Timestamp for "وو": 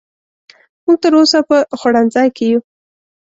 2.51-2.59